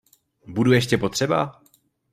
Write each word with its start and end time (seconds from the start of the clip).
Budu 0.47 0.71
ještě 0.73 0.97
potřeba? 0.97 1.61